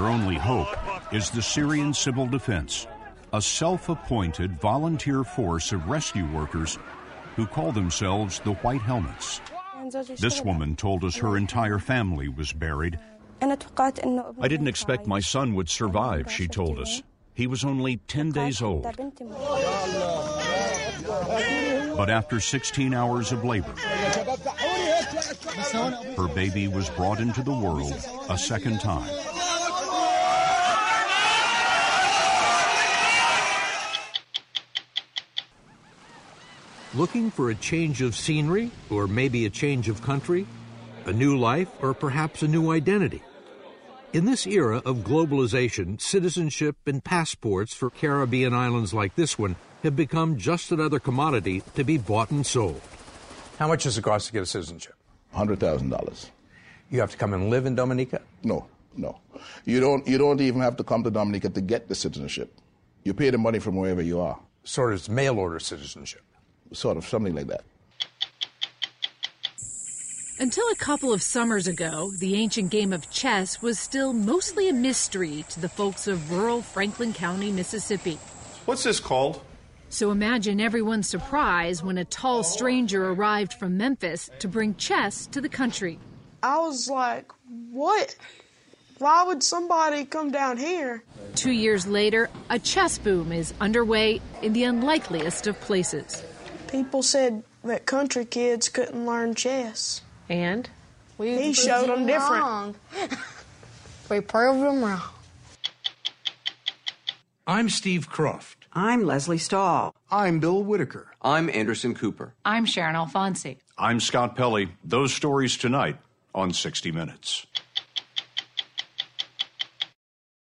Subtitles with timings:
[0.00, 0.74] Their only hope
[1.12, 2.86] is the Syrian Civil Defense,
[3.34, 6.78] a self appointed volunteer force of rescue workers
[7.36, 9.42] who call themselves the White Helmets.
[10.18, 12.98] This woman told us her entire family was buried.
[13.42, 17.02] I didn't expect my son would survive, she told us.
[17.34, 18.84] He was only 10 days old.
[21.94, 23.74] But after 16 hours of labor,
[26.16, 27.92] her baby was brought into the world
[28.30, 29.10] a second time.
[36.92, 40.44] Looking for a change of scenery, or maybe a change of country,
[41.06, 43.22] a new life, or perhaps a new identity?
[44.12, 49.54] In this era of globalization, citizenship and passports for Caribbean islands like this one
[49.84, 52.80] have become just another commodity to be bought and sold.
[53.60, 54.94] How much does it cost to get a citizenship?
[55.36, 56.30] $100,000.
[56.90, 58.20] You have to come and live in Dominica?
[58.42, 59.20] No, no.
[59.64, 62.52] You don't, you don't even have to come to Dominica to get the citizenship.
[63.04, 64.40] You pay the money from wherever you are.
[64.64, 66.22] Sort of mail order citizenship.
[66.72, 67.62] Sort of, something like that.
[70.38, 74.72] Until a couple of summers ago, the ancient game of chess was still mostly a
[74.72, 78.18] mystery to the folks of rural Franklin County, Mississippi.
[78.64, 79.42] What's this called?
[79.90, 85.42] So imagine everyone's surprise when a tall stranger arrived from Memphis to bring chess to
[85.42, 85.98] the country.
[86.42, 87.30] I was like,
[87.70, 88.16] what?
[88.96, 91.02] Why would somebody come down here?
[91.34, 96.22] Two years later, a chess boom is underway in the unlikeliest of places.
[96.70, 100.02] People said that country kids couldn't learn chess.
[100.28, 100.70] And?
[101.18, 102.76] We he showed them different.
[104.10, 105.02] we proved them wrong.
[107.46, 108.54] I'm Steve Kroft.
[108.72, 109.92] I'm Lesley Stahl.
[110.12, 111.08] I'm Bill Whitaker.
[111.20, 112.34] I'm Anderson Cooper.
[112.44, 113.56] I'm Sharyn Alfonsi.
[113.76, 114.68] I'm Scott Pelley.
[114.84, 115.96] Those stories tonight
[116.32, 117.46] on 60 Minutes.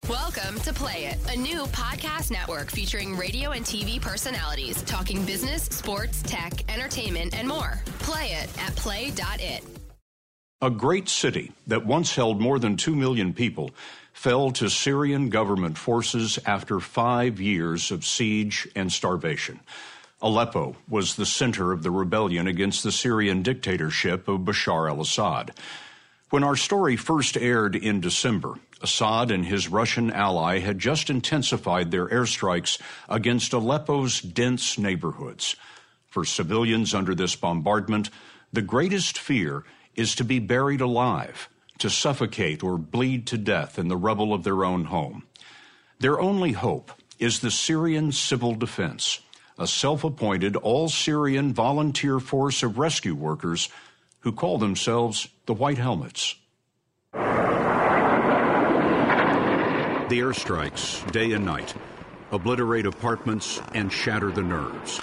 [0.05, 5.63] Welcome to Play It, a new podcast network featuring radio and TV personalities talking business,
[5.63, 7.81] sports, tech, entertainment, and more.
[7.99, 9.63] Play it at play.it.
[10.61, 13.71] A great city that once held more than 2 million people
[14.13, 19.59] fell to Syrian government forces after five years of siege and starvation.
[20.21, 25.51] Aleppo was the center of the rebellion against the Syrian dictatorship of Bashar al Assad.
[26.29, 31.89] When our story first aired in December, Assad and his Russian ally had just intensified
[31.89, 35.55] their airstrikes against Aleppo's dense neighborhoods.
[36.09, 38.09] For civilians under this bombardment,
[38.51, 39.63] the greatest fear
[39.95, 44.43] is to be buried alive, to suffocate or bleed to death in the rubble of
[44.43, 45.23] their own home.
[45.99, 49.21] Their only hope is the Syrian Civil Defense,
[49.57, 53.69] a self appointed all Syrian volunteer force of rescue workers
[54.19, 56.35] who call themselves the White Helmets.
[60.09, 61.73] The airstrikes, day and night,
[62.31, 65.01] obliterate apartments and shatter the nerves.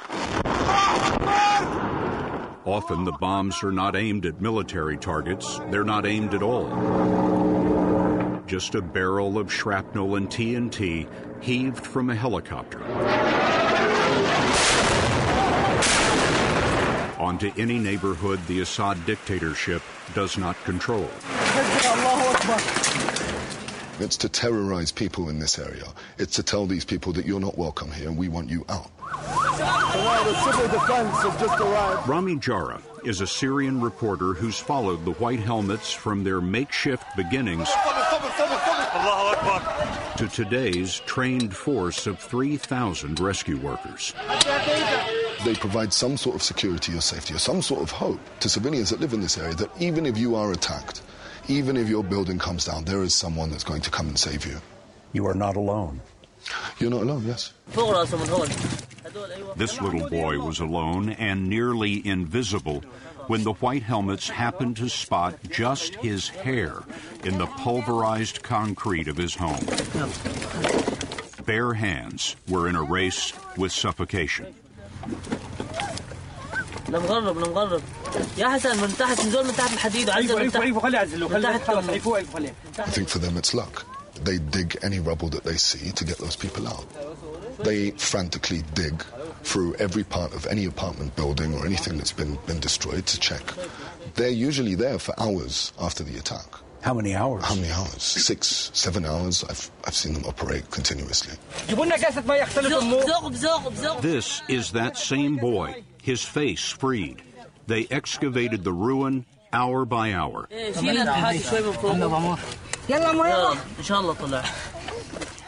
[2.66, 6.68] Often the bombs are not aimed at military targets, they're not aimed at all.
[8.46, 11.06] Just a barrel of shrapnel and TNT
[11.42, 12.80] heaved from a helicopter.
[17.24, 19.80] Onto any neighborhood the Assad dictatorship
[20.12, 21.08] does not control.
[23.98, 25.86] It's to terrorize people in this area.
[26.18, 28.90] It's to tell these people that you're not welcome here and we want you out.
[28.98, 32.06] The civil defense have just arrived.
[32.06, 37.70] Rami Jarah is a Syrian reporter who's followed the White Helmets from their makeshift beginnings
[40.18, 44.12] to today's trained force of 3,000 rescue workers.
[45.44, 48.88] They provide some sort of security or safety or some sort of hope to civilians
[48.88, 51.02] that live in this area that even if you are attacked,
[51.48, 54.46] even if your building comes down, there is someone that's going to come and save
[54.46, 54.56] you.
[55.12, 56.00] You are not alone.
[56.78, 57.52] You're not alone, yes.
[59.56, 62.80] This little boy was alone and nearly invisible
[63.26, 66.82] when the White Helmets happened to spot just his hair
[67.24, 69.64] in the pulverized concrete of his home.
[71.44, 74.54] Bare hands were in a race with suffocation.
[76.89, 77.81] نقرب نقرب
[78.37, 81.69] يا حسن من تحت نزول من تحت الحديد وعزل من تحت
[82.79, 83.85] I think for them it's luck.
[84.23, 86.87] They dig any rubble that they see to get those people out.
[87.63, 89.03] They frantically dig
[89.43, 93.43] through every part of any apartment building or anything that's been, been destroyed to check.
[94.15, 96.47] They're usually there for hours after the attack.
[96.84, 97.42] How many hours?
[97.42, 98.02] How many hours?
[98.02, 99.42] Six, seven hours.
[99.44, 101.34] I've, I've seen them operate continuously.
[104.02, 107.22] This is that same boy, his face freed.
[107.66, 110.46] They excavated the ruin hour by hour.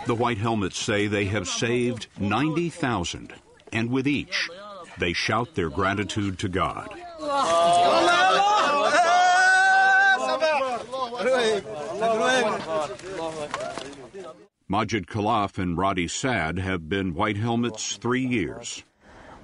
[0.06, 3.34] The White Helmets say they have saved 90,000,
[3.74, 4.48] and with each,
[4.98, 6.88] they shout their gratitude to God.
[14.68, 18.82] Majid Khalaf and Radi Saad have been White Helmets three years.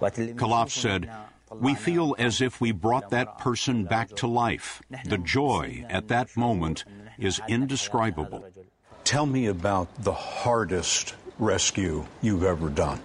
[0.01, 1.09] Khalaf said,
[1.51, 4.83] We feel as if we brought that person back to life.
[5.05, 6.85] The joy at that moment
[7.19, 8.45] is indescribable.
[9.05, 13.01] Tell me about the hardest rescue you've ever done.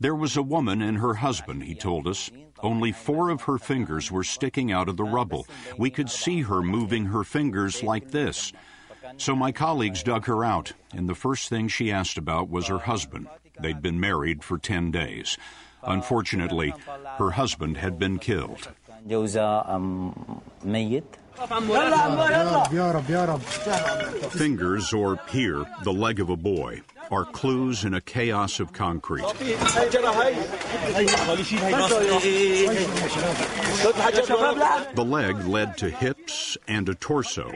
[0.00, 2.30] There was a woman and her husband, he told us.
[2.62, 5.46] Only four of her fingers were sticking out of the rubble.
[5.76, 8.52] We could see her moving her fingers like this.
[9.16, 12.78] So my colleagues dug her out, and the first thing she asked about was her
[12.78, 13.28] husband.
[13.60, 15.38] They'd been married for 10 days.
[15.82, 16.74] Unfortunately,
[17.18, 18.68] her husband had been killed.
[19.66, 20.42] Um,
[24.30, 26.82] Fingers, or here, the leg of a boy,
[27.12, 29.22] are clues in a chaos of concrete.
[34.94, 37.52] The leg led to hips and a torso.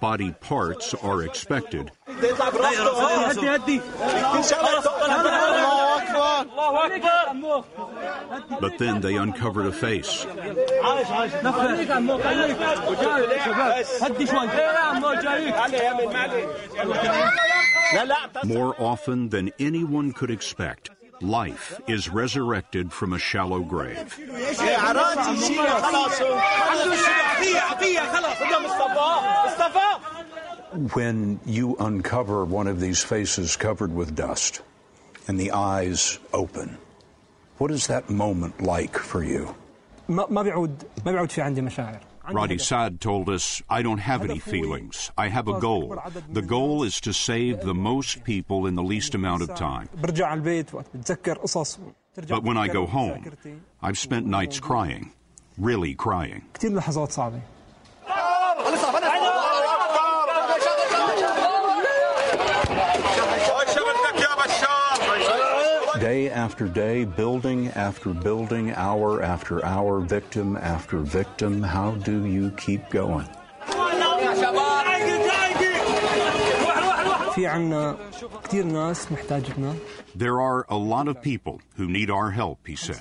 [0.00, 1.90] Body parts are expected.
[8.60, 10.26] But then they uncovered a face.
[18.44, 20.90] More often than anyone could expect,
[21.20, 24.18] life is resurrected from a shallow grave.
[30.94, 34.62] When you uncover one of these faces covered with dust
[35.26, 36.78] and the eyes open,
[37.58, 39.54] what is that moment like for you?
[42.26, 45.10] Radi Saad told us, I don't have any feelings.
[45.16, 45.98] I have a goal.
[46.32, 49.88] The goal is to save the most people in the least amount of time.
[52.28, 53.36] But when I go home,
[53.82, 55.12] I've spent nights crying,
[55.58, 56.44] really crying.
[66.04, 72.50] Day after day, building after building, hour after hour, victim after victim, how do you
[72.58, 73.26] keep going?
[80.14, 83.00] There are a lot of people who need our help, he said.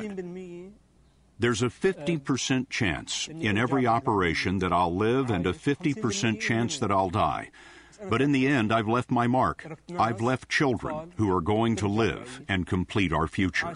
[1.37, 6.89] There's a 50% chance in every operation that I'll live and a 50% chance that
[6.89, 7.51] I'll die.
[8.09, 9.65] But in the end, I've left my mark.
[9.97, 13.67] I've left children who are going to live and complete our future.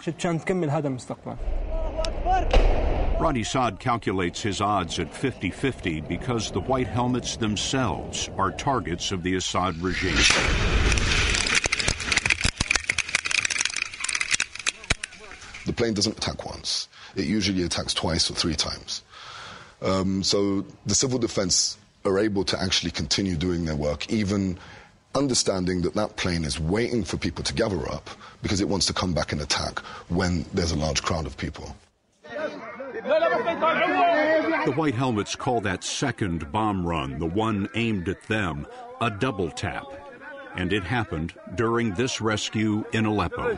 [3.17, 9.11] Radi Saad calculates his odds at 50 50 because the White Helmets themselves are targets
[9.11, 10.15] of the Assad regime.
[15.65, 19.01] The plane doesn't attack once, it usually attacks twice or three times.
[19.81, 24.57] Um, so the civil defense are able to actually continue doing their work, even
[25.15, 28.09] understanding that that plane is waiting for people to gather up
[28.41, 29.79] because it wants to come back and attack
[30.09, 31.75] when there's a large crowd of people.
[34.65, 38.67] The White Helmets call that second bomb run, the one aimed at them,
[39.01, 39.85] a double tap.
[40.55, 43.57] And it happened during this rescue in Aleppo.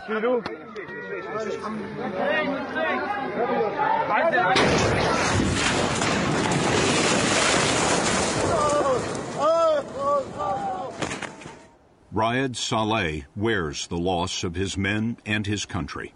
[12.11, 16.13] Raed Saleh wears the loss of his men and his country.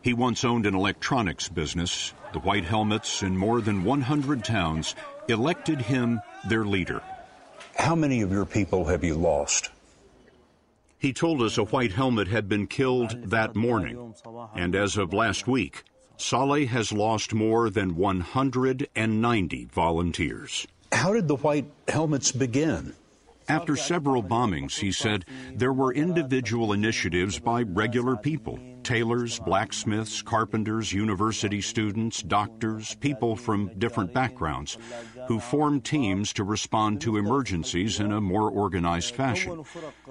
[0.00, 2.14] He once owned an electronics business.
[2.32, 4.94] The White Helmets in more than 100 towns
[5.28, 7.02] elected him their leader.
[7.76, 9.70] How many of your people have you lost?
[10.98, 14.14] He told us a white helmet had been killed that morning.
[14.54, 15.82] And as of last week,
[16.16, 20.66] Saleh has lost more than 190 volunteers.
[20.92, 22.94] How did the White Helmets begin?
[23.48, 25.24] After several bombings, he said,
[25.54, 33.70] there were individual initiatives by regular people tailors, blacksmiths, carpenters, university students, doctors, people from
[33.78, 34.76] different backgrounds
[35.26, 39.64] who formed teams to respond to emergencies in a more organized fashion.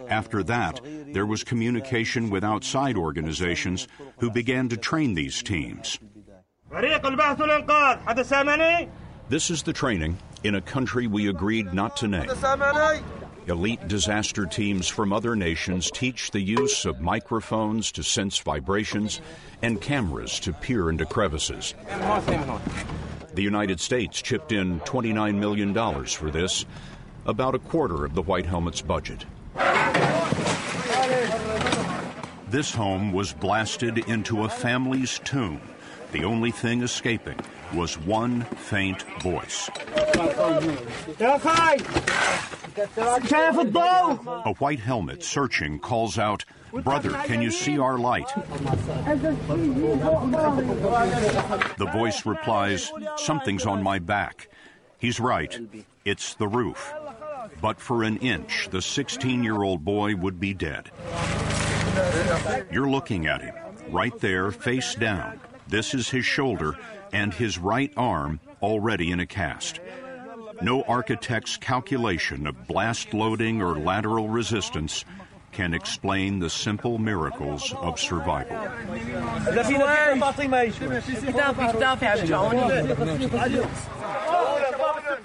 [0.09, 0.81] After that,
[1.13, 3.87] there was communication with outside organizations
[4.17, 5.99] who began to train these teams.
[9.29, 12.29] This is the training in a country we agreed not to name.
[13.47, 19.19] Elite disaster teams from other nations teach the use of microphones to sense vibrations
[19.61, 21.73] and cameras to peer into crevices.
[23.33, 25.73] The United States chipped in $29 million
[26.05, 26.65] for this.
[27.25, 29.25] about a quarter of the White Helmet's budget.
[32.49, 35.61] This home was blasted into a family's tomb.
[36.11, 37.39] The only thing escaping
[37.73, 39.69] was one faint voice.
[44.45, 46.45] A white helmet searching calls out,
[46.83, 48.27] Brother, can you see our light?
[51.77, 54.49] The voice replies, Something's on my back.
[54.97, 55.59] He's right.
[56.05, 56.93] It's the roof.
[57.61, 60.89] But for an inch, the 16 year old boy would be dead.
[62.71, 63.53] You're looking at him,
[63.89, 65.39] right there, face down.
[65.67, 66.75] This is his shoulder
[67.13, 69.79] and his right arm already in a cast.
[70.61, 75.05] No architect's calculation of blast loading or lateral resistance
[75.51, 78.57] can explain the simple miracles of survival.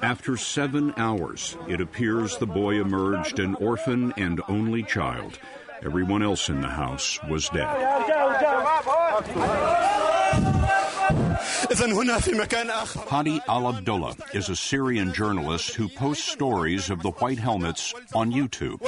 [0.02, 5.38] After seven hours, it appears the boy emerged an orphan and only child.
[5.83, 7.68] Everyone else in the house was dead.
[13.09, 18.33] Hadi Al Abdullah is a Syrian journalist who posts stories of the White Helmets on
[18.33, 18.81] YouTube.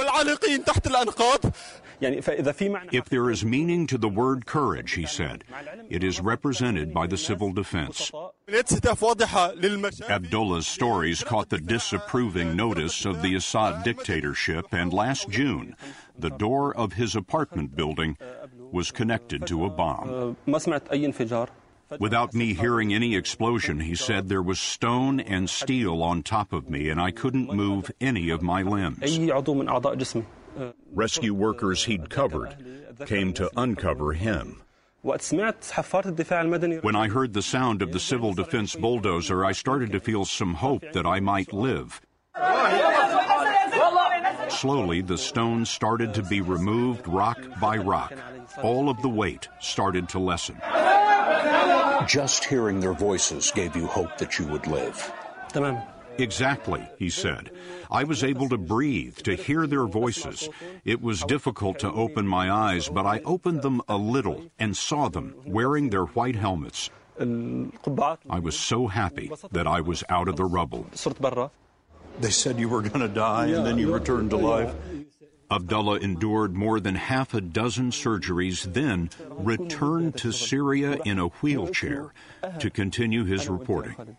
[2.91, 5.43] If there is meaning to the word courage, he said,
[5.89, 8.11] it is represented by the civil defense.
[10.09, 15.75] Abdullah's stories caught the disapproving notice of the Assad dictatorship, and last June,
[16.17, 18.17] the door of his apartment building
[18.71, 20.37] was connected to a bomb.
[21.99, 26.69] Without me hearing any explosion, he said there was stone and steel on top of
[26.69, 28.99] me, and I couldn't move any of my limbs.
[30.93, 32.55] Rescue workers he'd covered
[33.05, 34.61] came to uncover him.
[35.03, 40.53] When I heard the sound of the civil defense bulldozer, I started to feel some
[40.53, 42.01] hope that I might live.
[44.49, 48.13] Slowly, the stones started to be removed rock by rock.
[48.61, 50.61] All of the weight started to lessen.
[52.07, 55.11] Just hearing their voices gave you hope that you would live.
[56.17, 57.51] Exactly, he said.
[57.89, 60.49] I was able to breathe, to hear their voices.
[60.83, 65.09] It was difficult to open my eyes, but I opened them a little and saw
[65.09, 66.89] them wearing their white helmets.
[67.19, 70.87] I was so happy that I was out of the rubble.
[72.19, 74.73] They said you were going to die and then you returned to life.
[75.51, 82.13] Abdullah endured more than half a dozen surgeries, then returned to Syria in a wheelchair
[82.59, 84.15] to continue his reporting.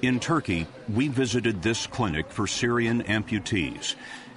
[0.00, 3.94] In Turkey, we visited this clinic for Syrian amputees,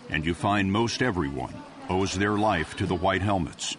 [0.09, 1.53] and you find most everyone
[1.89, 3.77] owes their life to the white helmets.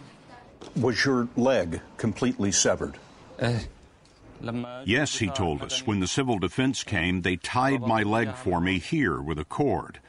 [0.75, 2.97] Was your leg completely severed?
[4.85, 5.85] Yes, he told us.
[5.85, 9.99] When the civil defense came, they tied my leg for me here with a cord.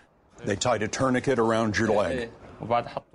[0.44, 2.30] They tied a tourniquet around your leg.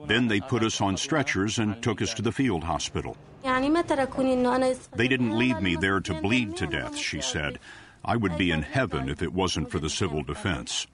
[0.08, 3.18] Then they put us on stretchers and took us to the field hospital.
[3.44, 7.60] They didn't leave me there to bleed to death, she said.
[8.06, 10.88] I would be in heaven if it wasn't for the civil defense.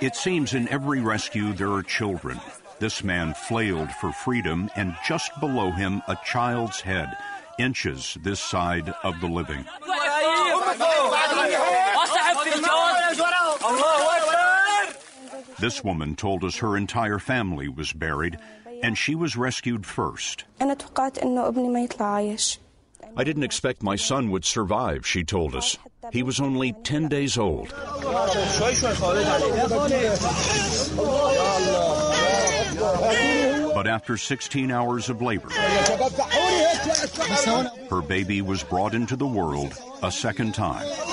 [0.00, 2.40] It seems in every rescue there are children.
[2.78, 7.16] This man flailed for freedom, and just below him, a child's head,
[7.58, 9.64] inches this side of the living.
[15.58, 18.36] This woman told us her entire family was buried,
[18.82, 20.44] and she was rescued first.
[23.16, 25.76] I didn't expect my son would survive, she told us.
[26.10, 27.68] He was only 10 days old.
[33.74, 35.50] But after 16 hours of labor,
[37.90, 41.11] her baby was brought into the world a second time.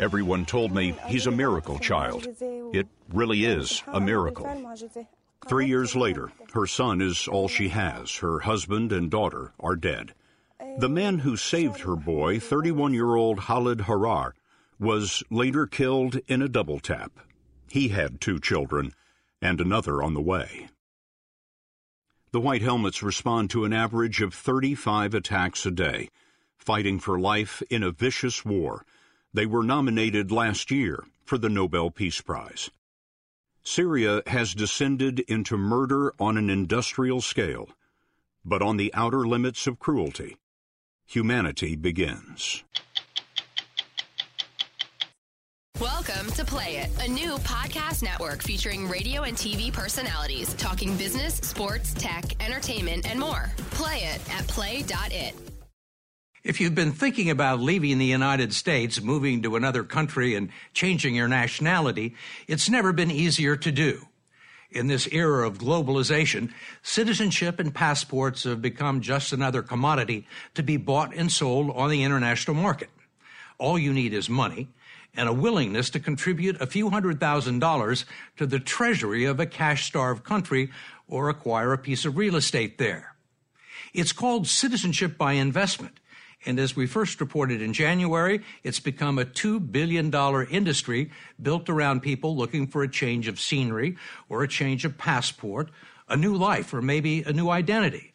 [0.00, 2.26] Everyone told me he's a miracle child.
[2.72, 4.48] It really is a miracle.
[5.46, 8.16] Three years later, her son is all she has.
[8.16, 10.14] Her husband and daughter are dead.
[10.78, 14.34] The man who saved her boy, 31 year old Khalid Harar,
[14.78, 17.12] was later killed in a double tap.
[17.68, 18.92] He had two children
[19.42, 20.68] and another on the way.
[22.32, 26.08] The White Helmets respond to an average of 35 attacks a day,
[26.56, 28.86] fighting for life in a vicious war
[29.32, 32.70] they were nominated last year for the Nobel Peace Prize.
[33.62, 37.68] Syria has descended into murder on an industrial scale,
[38.44, 40.36] but on the outer limits of cruelty,
[41.06, 42.64] humanity begins.
[45.80, 51.36] Welcome to Play It, a new podcast network featuring radio and TV personalities talking business,
[51.36, 53.50] sports, tech, entertainment, and more.
[53.70, 55.49] Play it at play.it.
[56.42, 61.14] If you've been thinking about leaving the United States, moving to another country, and changing
[61.14, 62.14] your nationality,
[62.48, 64.06] it's never been easier to do.
[64.70, 70.78] In this era of globalization, citizenship and passports have become just another commodity to be
[70.78, 72.88] bought and sold on the international market.
[73.58, 74.68] All you need is money
[75.14, 78.06] and a willingness to contribute a few hundred thousand dollars
[78.38, 80.70] to the treasury of a cash starved country
[81.08, 83.14] or acquire a piece of real estate there.
[83.92, 85.99] It's called citizenship by investment.
[86.46, 90.12] And as we first reported in January, it's become a $2 billion
[90.50, 93.96] industry built around people looking for a change of scenery
[94.28, 95.70] or a change of passport,
[96.08, 98.12] a new life or maybe a new identity,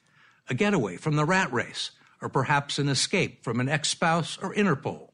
[0.49, 4.53] a getaway from the rat race, or perhaps an escape from an ex spouse or
[4.55, 5.09] Interpol.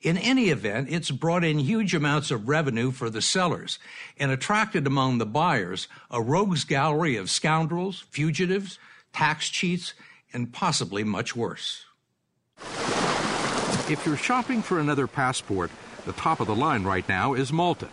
[0.00, 3.78] In any event, it's brought in huge amounts of revenue for the sellers
[4.18, 8.78] and attracted among the buyers a rogues gallery of scoundrels, fugitives,
[9.12, 9.94] tax cheats,
[10.32, 11.84] and possibly much worse.
[13.90, 15.70] If you're shopping for another passport,
[16.06, 17.88] the top of the line right now is Malta.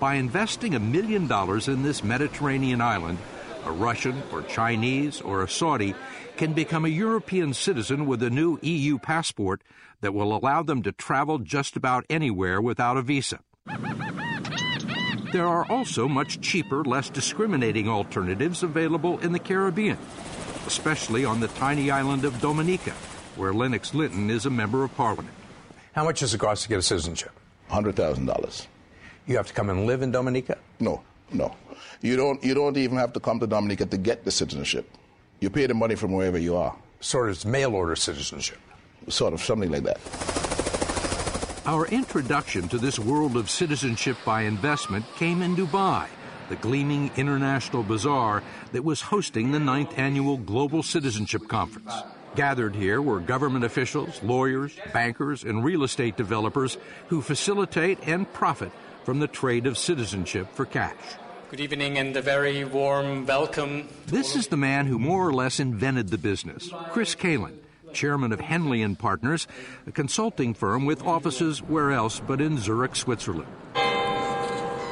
[0.00, 3.18] By investing a million dollars in this Mediterranean island,
[3.64, 5.94] a Russian or Chinese or a Saudi
[6.36, 9.62] can become a European citizen with a new EU passport
[10.00, 13.38] that will allow them to travel just about anywhere without a visa.
[15.32, 19.98] There are also much cheaper, less discriminating alternatives available in the Caribbean,
[20.66, 22.94] especially on the tiny island of Dominica,
[23.36, 25.34] where Lennox Linton is a member of parliament.
[25.94, 27.32] How much does it cost to get a citizenship?
[27.70, 28.66] $100,000.
[29.26, 30.58] You have to come and live in Dominica?
[30.80, 31.56] No, no.
[32.02, 34.90] You don't, you don't even have to come to Dominica to get the citizenship.
[35.40, 36.76] You pay the money from wherever you are.
[37.00, 38.58] Sort of mail order citizenship.
[39.08, 40.00] Sort of, something like that.
[41.66, 46.06] Our introduction to this world of citizenship by investment came in Dubai,
[46.50, 51.92] the gleaming international bazaar that was hosting the ninth annual Global Citizenship Conference.
[52.34, 56.76] Gathered here were government officials, lawyers, bankers, and real estate developers
[57.08, 58.72] who facilitate and profit
[59.04, 60.96] from the trade of citizenship for cash.
[61.50, 63.88] Good evening and a very warm welcome.
[64.06, 67.58] This is the man who more or less invented the business, Chris Kalin,
[67.92, 69.46] chairman of Henley and Partners,
[69.86, 73.46] a consulting firm with offices where else but in Zurich, Switzerland.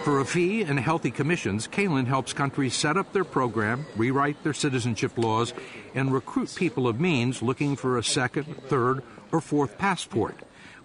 [0.05, 4.53] For a fee and healthy commissions, Kalin helps countries set up their program, rewrite their
[4.53, 5.55] citizenship laws,
[5.95, 10.37] and recruit people of means looking for a second, third, or fourth passport,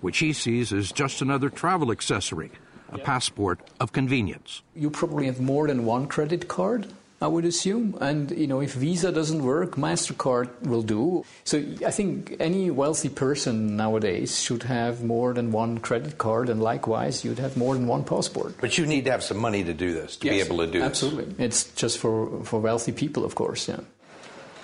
[0.02, 2.52] which he sees as just another travel accessory
[2.90, 4.62] a passport of convenience.
[4.76, 6.88] You probably have more than one credit card.
[7.20, 7.98] I would assume.
[8.00, 11.26] And, you know, if Visa doesn't work, MasterCard will do.
[11.44, 16.62] So I think any wealthy person nowadays should have more than one credit card, and
[16.62, 18.56] likewise, you'd have more than one passport.
[18.62, 20.72] But you need to have some money to do this, to yes, be able to
[20.72, 21.26] do absolutely.
[21.26, 21.34] this.
[21.34, 21.46] Absolutely.
[21.46, 23.80] It's just for, for wealthy people, of course, yeah.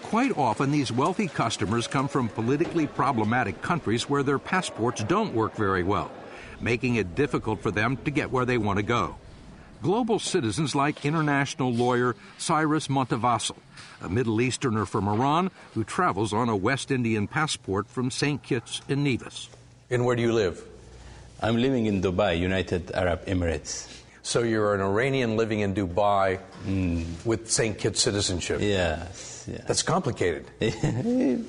[0.03, 5.55] Quite often, these wealthy customers come from politically problematic countries where their passports don't work
[5.55, 6.11] very well
[6.63, 9.15] making it difficult for them to get where they want to go.
[9.83, 13.57] Global citizens like international lawyer Cyrus Montavassel,
[14.01, 18.41] a Middle Easterner from Iran who travels on a West Indian passport from St.
[18.41, 19.49] Kitts and Nevis.
[19.91, 20.63] And where do you live?
[21.41, 23.91] I'm living in Dubai, United Arab Emirates.
[24.21, 27.03] So you're an Iranian living in Dubai mm.
[27.25, 27.77] with St.
[27.77, 28.61] Kitts citizenship.
[28.61, 29.65] Yes, yes.
[29.67, 30.45] That's complicated.
[30.61, 31.41] yeah,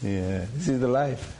[0.00, 1.37] this is the life.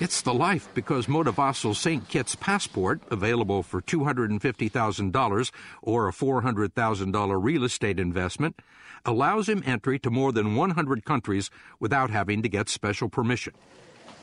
[0.00, 2.06] It's the life because Montavassel's St.
[2.06, 5.50] Kitts passport, available for $250,000
[5.82, 8.62] or a $400,000 real estate investment,
[9.04, 13.54] allows him entry to more than 100 countries without having to get special permission.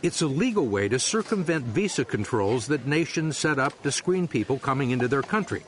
[0.01, 4.57] It's a legal way to circumvent visa controls that nations set up to screen people
[4.57, 5.63] coming into their country.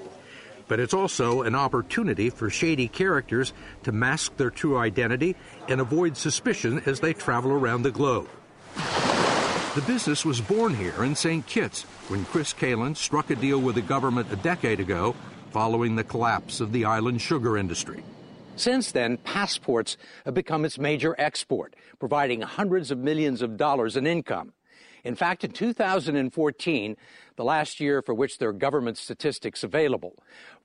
[0.69, 3.51] But it's also an opportunity for shady characters
[3.83, 5.35] to mask their true identity
[5.67, 8.29] and avoid suspicion as they travel around the globe.
[9.77, 11.45] The business was born here in St.
[11.45, 15.13] Kitts when Chris Kalin struck a deal with the government a decade ago
[15.51, 18.03] following the collapse of the island sugar industry.
[18.55, 24.07] Since then, passports have become its major export, providing hundreds of millions of dollars in
[24.07, 24.51] income.
[25.03, 26.97] In fact, in 2014,
[27.35, 30.15] the last year for which there are government statistics available,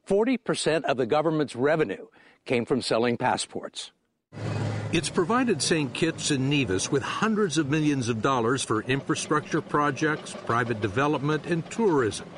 [0.09, 2.07] 40% of the government's revenue
[2.47, 3.93] came from selling passports.
[4.93, 5.95] It's provided St.
[5.95, 11.69] Kitts and Nevis with hundreds of millions of dollars for infrastructure projects, private development, and
[11.71, 12.29] tourism.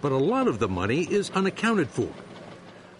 [0.00, 2.08] But a lot of the money is unaccounted for.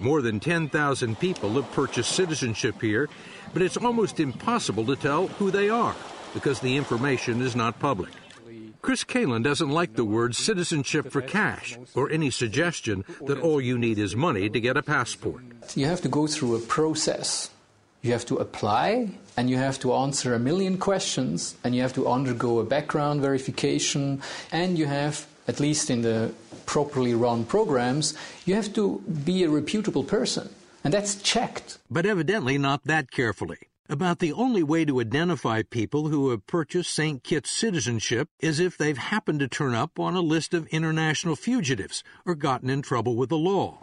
[0.00, 3.08] More than 10,000 people have purchased citizenship here,
[3.52, 5.94] but it's almost impossible to tell who they are
[6.34, 8.10] because the information is not public.
[8.82, 13.78] Chris Kalin doesn't like the word citizenship for cash or any suggestion that all you
[13.78, 15.44] need is money to get a passport.
[15.76, 17.50] You have to go through a process.
[18.02, 21.92] You have to apply and you have to answer a million questions and you have
[21.94, 26.32] to undergo a background verification and you have, at least in the
[26.64, 28.14] properly run programs,
[28.46, 30.48] you have to be a reputable person.
[30.82, 31.78] And that's checked.
[31.90, 36.94] But evidently not that carefully about the only way to identify people who have purchased
[36.94, 37.24] St.
[37.24, 42.04] Kitts citizenship is if they've happened to turn up on a list of international fugitives
[42.24, 43.80] or gotten in trouble with the law.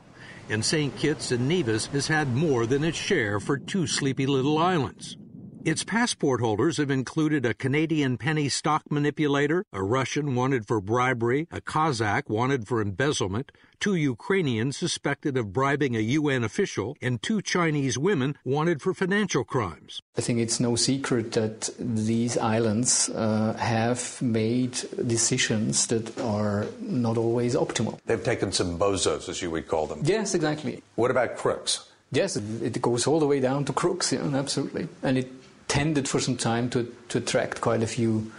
[0.49, 0.95] And St.
[0.97, 5.17] Kitts and Nevis has had more than its share for two sleepy little islands.
[5.63, 11.48] Its passport holders have included a Canadian penny stock manipulator, a Russian wanted for bribery,
[11.52, 17.41] a Kazakh wanted for embezzlement, two Ukrainians suspected of bribing a UN official, and two
[17.41, 20.02] Chinese women wanted for financial crimes.
[20.17, 27.17] I think it's no secret that these islands uh, have made decisions that are not
[27.17, 28.00] always optimal.
[28.06, 30.02] They've taken some bozos, as you would call them.
[30.04, 30.82] Yes, exactly.
[30.96, 31.89] What about crooks?
[32.10, 34.88] Yes, it goes all the way down to crooks, yeah, absolutely.
[35.04, 35.37] And it
[35.67, 38.32] tended for some time to, to attract quite a few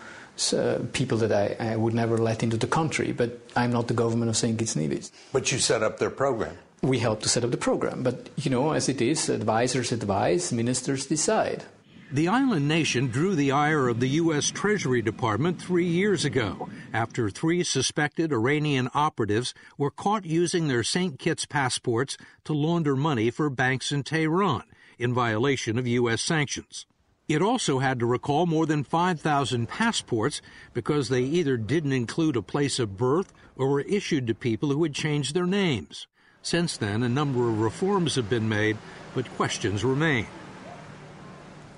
[0.53, 3.13] uh, people that I, I, would never let into the country.
[3.13, 4.59] But I'm not the government of St.
[4.59, 5.11] Kitts and Nevis.
[5.33, 6.57] But you set up their program.
[6.81, 8.05] We helped to set up the program.
[8.05, 11.65] But, you know, as it is, advisors advise, ministers decide.
[12.11, 14.51] The island nation drew the ire of the U.S.
[14.51, 21.19] Treasury Department three years ago after three suspected Iranian operatives were caught using their St.
[21.19, 24.63] Kitts passports to launder money for banks in Tehran
[24.99, 26.23] in violation of U.S.
[26.23, 26.87] sanctions.
[27.29, 30.41] It also had to recall more than 5,000 passports
[30.73, 34.83] because they either didn't include a place of birth or were issued to people who
[34.83, 36.07] had changed their names.
[36.41, 38.79] Since then, a number of reforms have been made,
[39.15, 40.27] but questions remain.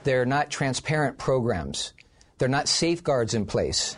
[0.05, 1.95] They're not transparent programs.
[2.39, 3.97] They're not safeguards in place.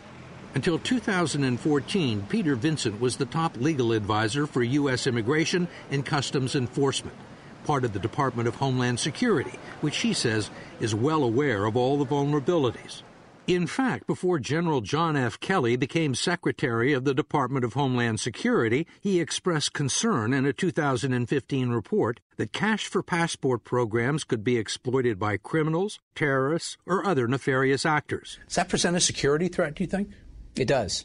[0.55, 5.05] Until 2014, Peter Vincent was the top legal advisor for U.S.
[5.05, 7.15] Immigration and Customs Enforcement
[7.63, 10.49] part of the Department of Homeland Security, which he says
[10.79, 13.01] is well aware of all the vulnerabilities.
[13.45, 15.37] In fact, before General John F.
[15.37, 21.69] Kelly became Secretary of the Department of Homeland Security, he expressed concern in a 2015
[21.69, 27.85] report that cash for passport programs could be exploited by criminals, terrorists, or other nefarious
[27.85, 28.39] actors.
[28.47, 30.11] Does that present a security threat, do you think?
[30.55, 31.03] It does.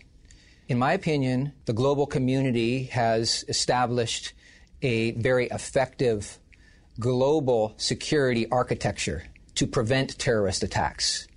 [0.69, 4.33] In my opinion, the global community has established
[4.81, 6.39] a very effective
[7.01, 11.29] global security architecture to prevent terrorist attacks.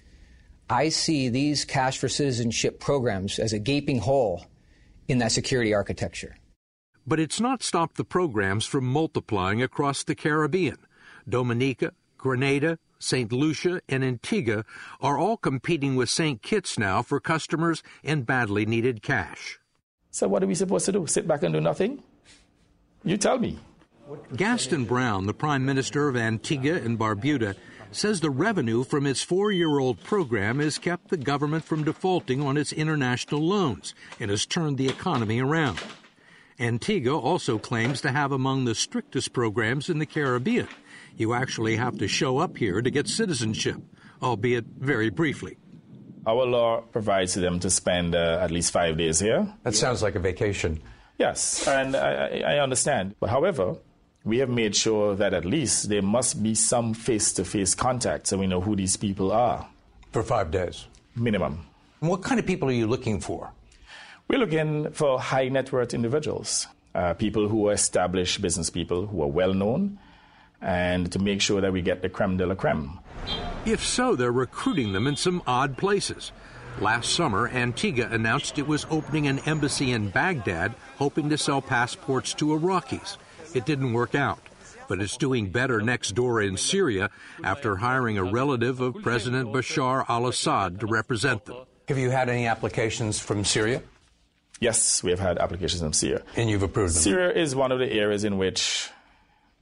[0.70, 4.46] I see these Cash for Citizenship programs as a gaping hole
[5.08, 6.38] in that security architecture.
[7.06, 10.78] But it's not stopped the programs from multiplying across the Caribbean.
[11.28, 13.32] Dominica, Grenada, St.
[13.32, 14.64] Lucia, and Antigua
[15.00, 16.42] are all competing with St.
[16.42, 19.60] Kitts now for customers and badly needed cash.
[20.12, 21.08] So, what are we supposed to do?
[21.08, 22.04] Sit back and do nothing?
[23.04, 23.58] You tell me.
[24.36, 27.56] Gaston Browne, the Prime Minister of Antigua and Barbuda,
[27.92, 32.42] says the revenue from its four year old program has kept the government from defaulting
[32.42, 35.80] on its international loans and has turned the economy around.
[36.60, 40.68] Antigua also claims to have among the strictest programs in the Caribbean.
[41.18, 43.78] You actually have to show up here to get citizenship,
[44.22, 45.58] albeit very briefly.
[46.26, 49.52] Our law provides them to spend uh, at least five days here.
[49.64, 50.82] That sounds like a vacation.
[51.18, 53.16] Yes, and I, I understand.
[53.20, 53.78] But however,
[54.24, 58.28] we have made sure that at least there must be some face to face contact
[58.28, 59.68] so we know who these people are.
[60.12, 60.86] For five days?
[61.16, 61.66] Minimum.
[62.02, 63.52] And what kind of people are you looking for?
[64.28, 69.22] We're looking for high net worth individuals, uh, people who are established business people who
[69.24, 70.00] are well known,
[70.62, 73.00] and to make sure that we get the creme de la creme.
[73.66, 76.32] If so, they're recruiting them in some odd places.
[76.80, 82.34] Last summer, Antigua announced it was opening an embassy in Baghdad, hoping to sell passports
[82.36, 83.18] to Iraqis.
[83.54, 84.40] It didn't work out,
[84.88, 87.10] but it's doing better next door in Syria
[87.44, 91.58] after hiring a relative of President Bashar al Assad to represent them.
[91.88, 93.84] Have you had any applications from Syria?
[94.62, 96.24] Yes, we have had applications from Syria.
[96.38, 97.02] And you've approved them?
[97.02, 98.90] Syria is one of the areas in which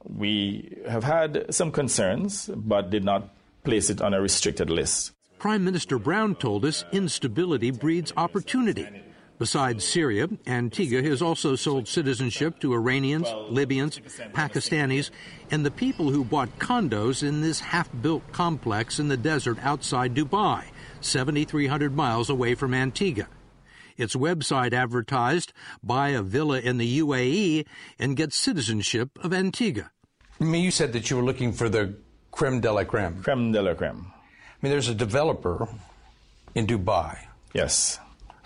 [0.04, 5.12] we have had some concerns, but did not place it on a restricted list.
[5.38, 8.86] Prime Minister Browne told us instability breeds opportunity.
[9.40, 13.98] Besides Syria, Antigua has also sold citizenship to Iranians, Libyans,
[14.34, 15.10] Pakistanis,
[15.50, 20.14] and the people who bought condos in this half built complex in the desert outside
[20.14, 20.64] Dubai,
[21.00, 23.28] 7,300 miles away from Antigua.
[23.96, 27.64] Its website advertised buy a villa in the UAE
[27.98, 29.90] and get citizenship of Antigua.
[30.38, 31.94] I mean, you said that you were looking for the
[32.30, 33.22] creme de la creme.
[33.22, 34.12] Creme de la creme.
[34.12, 35.66] I mean, there's a developer
[36.54, 37.16] in Dubai.
[37.54, 37.98] Yes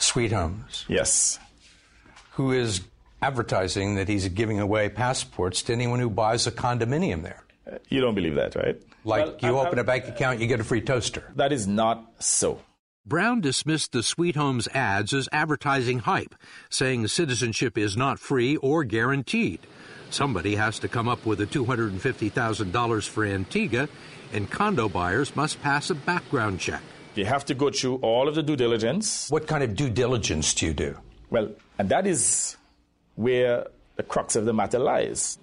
[0.05, 0.85] Sweet Homes.
[0.89, 1.39] Yes.
[2.33, 2.83] Who is
[3.23, 7.43] advertising that he's giving away passports to anyone who buys a condominium there.
[7.67, 8.81] Uh, you don't believe that, right?
[9.05, 11.25] Like Well, you I- open a bank account, you get a free toaster.
[11.37, 12.61] That is not so.
[13.07, 16.35] Browne dismissed the Sweet Homes ads as advertising hype,
[16.71, 19.61] saying citizenship is not free or guaranteed.
[20.11, 23.89] Somebody has to come up with the $250,000 for Antigua,
[24.33, 26.83] and condo buyers must pass a background check.
[27.15, 29.31] You have to go through all of the due diligence.
[29.31, 30.99] What kind of due diligence do you do?
[31.31, 32.57] Well, and that is
[33.15, 35.39] where the crux of the matter lies.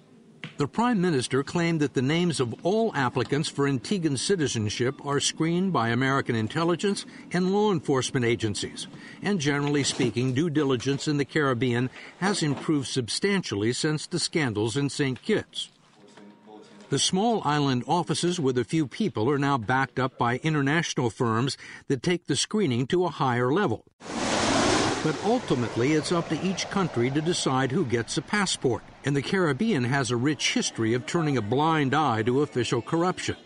[0.58, 5.72] The Prime Minister claimed that the names of all applicants for Antiguan citizenship are screened
[5.72, 8.86] by American intelligence and law enforcement agencies.
[9.22, 14.90] And generally speaking, due diligence in the Caribbean has improved substantially since the scandals in
[14.90, 15.20] St.
[15.22, 15.70] Kitts.
[16.92, 21.56] The small island offices with a few people are now backed up by international firms
[21.88, 23.86] that take the screening to a higher level.
[25.02, 28.82] But ultimately, it's up to each country to decide who gets a passport.
[29.06, 33.36] And the Caribbean has a rich history of turning a blind eye to official corruption.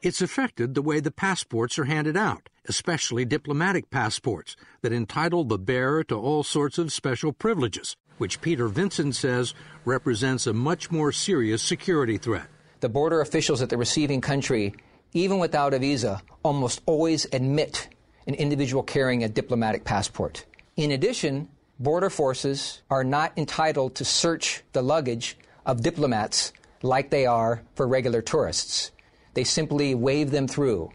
[0.00, 5.58] It's affected the way the passports are handed out, especially diplomatic passports that entitle the
[5.58, 9.52] bearer to all sorts of special privileges, which Peter Vincent says
[9.84, 12.48] represents a much more serious security threat.
[12.80, 14.74] The border officials at the receiving country,
[15.12, 17.88] even without a visa, almost always admit
[18.28, 20.44] an individual carrying a diplomatic passport.
[20.76, 21.48] In addition,
[21.80, 25.36] border forces are not entitled to search the luggage
[25.66, 28.92] of diplomats like they are for regular tourists.
[29.34, 30.92] They simply wave them through.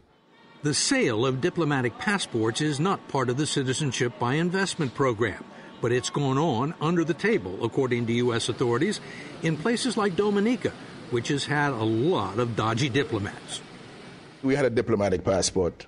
[0.63, 5.43] The sale of diplomatic passports is not part of the Citizenship by Investment program,
[5.81, 8.47] but it's gone on under the table, according to U.S.
[8.47, 9.01] authorities,
[9.41, 10.71] in places like Dominica,
[11.13, 13.61] which has had a lot of dodgy diplomats.
[14.41, 15.85] We had a diplomatic passport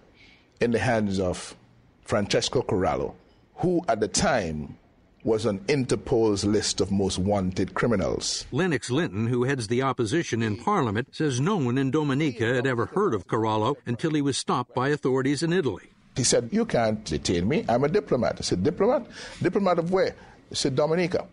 [0.61, 1.55] in the hands of
[2.03, 3.15] Francesco Corallo,
[3.55, 4.77] who at the time
[5.23, 8.45] was on Interpol's list of most wanted criminals.
[8.51, 12.85] Lennox Linton, who heads the opposition in Parliament, says no one in Dominica had ever
[12.85, 15.89] heard of Corallo until he was stopped by authorities in Italy.
[16.15, 17.65] He said, You can't detain me.
[17.67, 18.35] I'm a diplomat.
[18.37, 19.07] I said, Diplomat?
[19.41, 20.15] Diplomat of where?
[20.49, 21.27] He said, Dominica.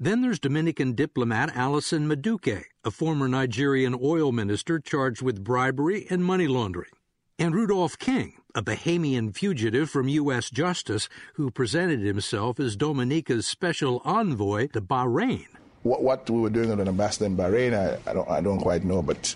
[0.00, 6.24] Then there's Dominican diplomat Alison Madueke, a former Nigerian oil minister charged with bribery and
[6.24, 6.92] money laundering.
[7.36, 10.50] And Rudolph King, a Bahamian fugitive from U.S.
[10.50, 15.46] justice who presented himself as Dominica's special envoy to Bahrain.
[15.82, 18.60] What, what we were doing with an ambassador in Bahrain, I, I, don't, I don't
[18.60, 19.34] quite know, but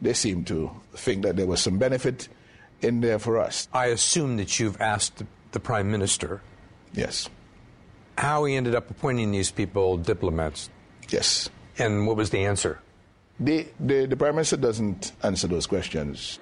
[0.00, 2.28] they seem to think that there was some benefit
[2.80, 3.68] in there for us.
[3.74, 6.40] I assume that you've asked the Prime Minister.
[6.94, 7.28] Yes.
[8.18, 10.70] How he ended up appointing these people diplomats.
[11.08, 11.48] Yes.
[11.78, 12.80] And what was the answer?
[13.38, 16.40] The, the, the Prime Minister doesn't answer those questions.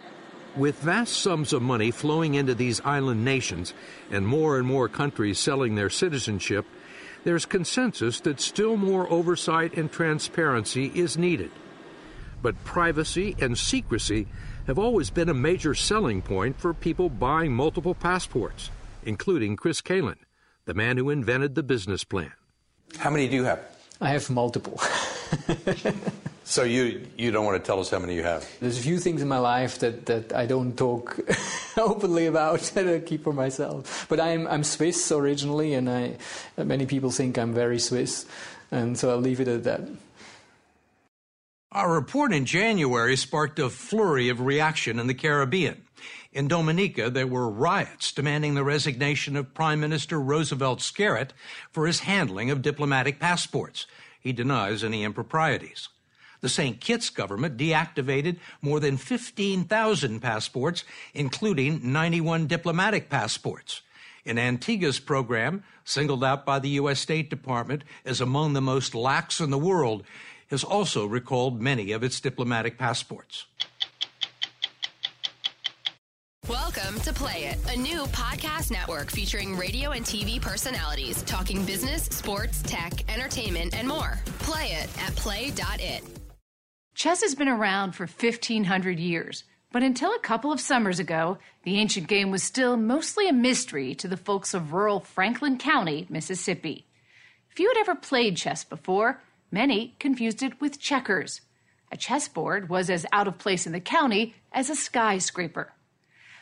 [0.57, 3.75] With vast sums of money flowing into these island nations
[4.11, 6.65] and more and more countries selling their citizenship,
[7.25, 11.51] there's consensus that still more oversight and transparency is needed.
[12.41, 14.29] But privacy and secrecy
[14.67, 18.71] have always been a major selling point for people buying multiple passports,
[19.05, 20.17] including Chris Kalin,
[20.67, 22.33] the man who invented the business plan.
[22.99, 23.61] How many do you have?
[24.01, 24.81] I have multiple.
[26.49, 28.49] So you you don't want to tell us how many you have?
[28.61, 31.19] There's a few things in my life that, that I don't talk
[31.77, 34.07] openly about that I keep for myself.
[34.09, 36.17] But I'm I'm Swiss originally, and I
[36.57, 38.27] many people think I'm very Swiss,
[38.71, 39.81] and so I'll leave it at that.
[41.73, 45.83] Our report in January sparked a flurry of reaction in the Caribbean.
[46.37, 51.31] In Dominica, there were riots demanding the resignation of Prime Minister Roosevelt Skerrit
[51.73, 53.87] for his handling of diplomatic passports.
[54.21, 55.89] He denies any improprieties.
[56.43, 56.79] The St.
[56.79, 63.81] Kitts government deactivated more than 15,000 passports, including 91 diplomatic passports.
[64.27, 67.01] In Antigua's program, singled out by the U.S.
[67.01, 70.05] State Department as among the most lax in the world,
[70.49, 73.47] has also recalled many of its diplomatic passports.
[76.77, 82.05] Welcome to Play It, a new podcast network featuring radio and TV personalities talking business,
[82.05, 84.19] sports, tech, entertainment, and more.
[84.41, 86.03] Play it at play.it.
[86.95, 91.79] Chess has been around for 1,500 years, but until a couple of summers ago, the
[91.79, 96.87] ancient game was still mostly a mystery to the folks of rural Franklin County, Mississippi.
[97.49, 101.41] Few had ever played chess before, many confused it with checkers.
[101.91, 105.73] A chessboard was as out of place in the county as a skyscraper.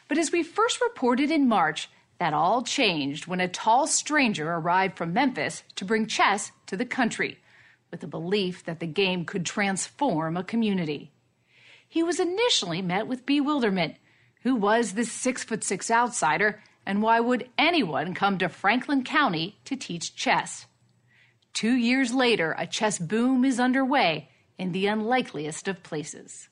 [0.09, 1.89] But as we first reported in March,
[2.19, 6.85] that all changed when a tall stranger arrived from Memphis to bring chess to the
[6.85, 7.39] country,
[7.91, 11.11] with the belief that the game could transform a community.
[11.89, 13.97] He was initially met with bewilderment.
[14.43, 19.59] Who was this six foot six outsider, And why would anyone come to Franklin County
[19.65, 20.67] to teach chess?
[21.55, 26.49] Two years later, a chess boom is underway in the unlikeliest of places.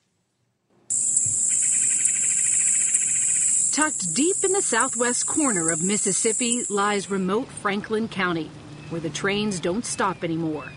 [3.73, 8.51] Tucked deep in the southwest corner of Mississippi lies remote Franklin County,
[8.91, 10.71] where the trains don't stop anymore.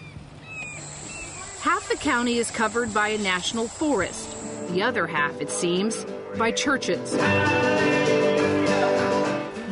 [1.61, 4.35] Half the county is covered by a national forest,
[4.71, 6.07] the other half, it seems,
[6.39, 7.13] by churches.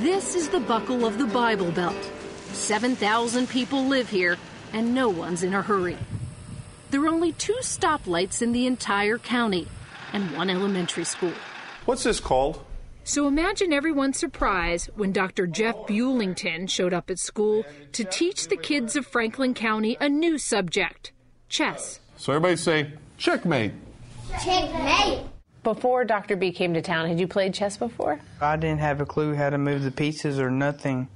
[0.02, 1.96] This is the buckle of the Bible Belt.
[2.52, 4.36] 7,000 people live here,
[4.74, 5.96] and no one's in a hurry.
[6.90, 9.66] There are only two stoplights in the entire county
[10.12, 11.32] and one elementary school.
[11.86, 12.62] What's this called?
[13.06, 15.46] So imagine everyone's surprise when Dr.
[15.46, 17.62] Jeff Bulington showed up at school
[17.92, 21.12] to teach the kids of Franklin County a new subject
[21.50, 22.00] chess.
[22.16, 23.72] So everybody say, checkmate.
[24.42, 25.20] Checkmate.
[25.62, 26.36] Before Dr.
[26.36, 28.20] B came to town, had you played chess before?
[28.40, 31.08] I didn't have a clue how to move the pieces or nothing.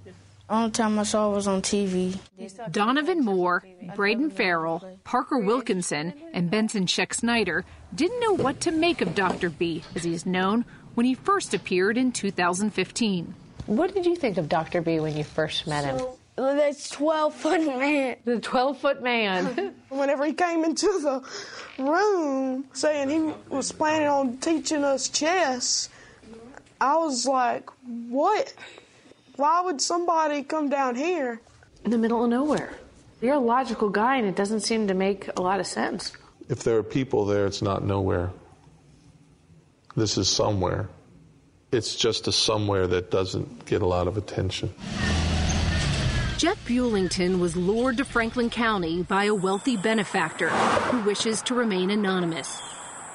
[0.50, 2.18] Only time I saw was on TV.
[2.70, 9.02] Donovan Moore, Braden Farrell, Parker Wilkinson, and Benson Sheck Snyder didn't know what to make
[9.02, 9.50] of Dr.
[9.50, 10.64] B, as he's known,
[10.98, 13.32] when he first appeared in 2015.
[13.66, 14.80] What did you think of Dr.
[14.82, 16.04] B when you first met him?
[16.34, 18.16] That's 12 foot man.
[18.24, 19.76] The 12 foot man.
[19.90, 21.22] Whenever he came into the
[21.80, 25.88] room saying he was planning on teaching us chess,
[26.80, 27.70] I was like,
[28.08, 28.52] what?
[29.36, 31.40] Why would somebody come down here?
[31.84, 32.72] In the middle of nowhere.
[33.20, 36.10] You're a logical guy, and it doesn't seem to make a lot of sense.
[36.48, 38.32] If there are people there, it's not nowhere.
[39.98, 40.88] This is somewhere.
[41.72, 44.72] It's just a somewhere that doesn't get a lot of attention.
[46.36, 51.90] Jeff Bulington was lured to Franklin County by a wealthy benefactor who wishes to remain
[51.90, 52.62] anonymous.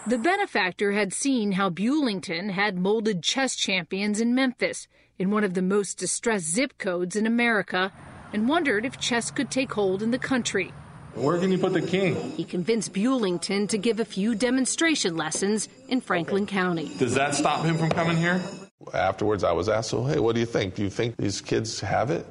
[0.07, 5.53] The benefactor had seen how Bulington had molded chess champions in Memphis, in one of
[5.53, 7.93] the most distressed zip codes in America,
[8.33, 10.73] and wondered if chess could take hold in the country.
[11.15, 12.15] Where can you put the king?
[12.31, 16.91] He convinced Bulington to give a few demonstration lessons in Franklin County.
[16.97, 18.41] Does that stop him from coming here?
[18.93, 20.75] Afterwards, I was asked, "So, hey, what do you think?
[20.75, 22.25] Do you think these kids have it?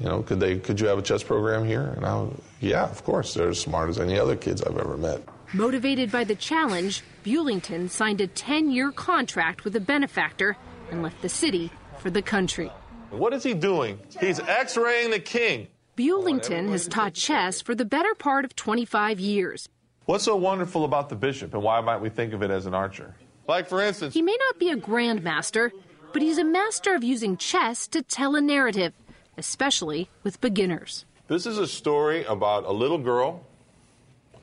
[0.00, 0.58] You know, could they?
[0.58, 3.34] Could you have a chess program here?" And I, was, yeah, of course.
[3.34, 5.22] They're as smart as any other kids I've ever met.
[5.52, 10.56] Motivated by the challenge, Bulington signed a 10-year contract with a benefactor
[10.90, 12.72] and left the city for the country.
[13.10, 14.00] What is he doing?
[14.20, 15.68] He's X-raying the king.
[15.96, 19.68] Bulington has taught chess for the better part of 25 years.
[20.06, 22.74] What's so wonderful about the bishop, and why might we think of it as an
[22.74, 23.14] archer?
[23.46, 25.70] Like, for instance, he may not be a grandmaster,
[26.12, 28.92] but he's a master of using chess to tell a narrative,
[29.38, 31.04] especially with beginners.
[31.28, 33.46] This is a story about a little girl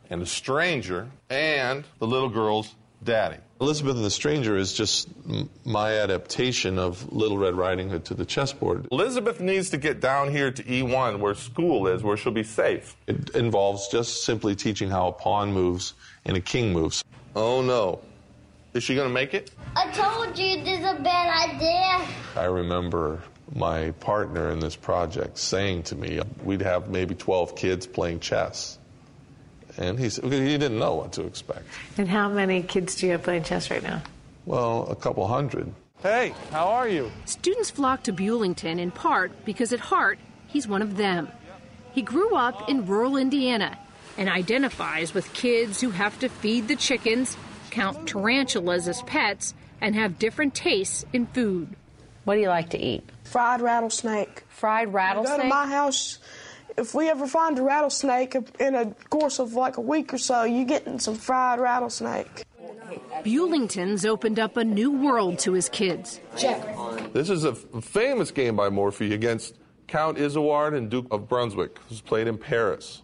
[0.09, 3.37] and a stranger and the little girl's daddy.
[3.59, 5.07] Elizabeth and the Stranger is just
[5.65, 8.87] my adaptation of Little Red Riding Hood to the chessboard.
[8.91, 12.95] Elizabeth needs to get down here to E1 where school is, where she'll be safe.
[13.07, 15.93] It involves just simply teaching how a pawn moves
[16.25, 17.03] and a king moves.
[17.35, 17.99] Oh no.
[18.73, 19.51] Is she going to make it?
[19.75, 22.07] I told you this is a bad idea.
[22.35, 23.21] I remember
[23.53, 28.77] my partner in this project saying to me, we'd have maybe 12 kids playing chess.
[29.77, 31.65] And he said, he didn't know what to expect.
[31.97, 34.01] And how many kids do you have playing chess right now?
[34.45, 35.73] Well, a couple hundred.
[36.01, 37.11] Hey, how are you?
[37.25, 41.29] Students flock to Bulington in part because at heart, he's one of them.
[41.93, 43.77] He grew up in rural Indiana
[44.17, 47.37] and identifies with kids who have to feed the chickens,
[47.69, 51.75] count tarantulas as pets, and have different tastes in food.
[52.23, 53.03] What do you like to eat?
[53.23, 54.43] Fried rattlesnake.
[54.49, 55.37] Fried rattlesnake?
[55.37, 56.19] Go to my house.
[56.77, 60.43] If we ever find a rattlesnake in a course of like a week or so,
[60.43, 62.45] you're getting some fried rattlesnake.
[63.23, 66.19] Bulington's opened up a new world to his kids.
[66.37, 66.75] Check.
[67.13, 69.55] This is a famous game by Morphy against
[69.87, 73.01] Count Isouard and Duke of Brunswick, who's played in Paris.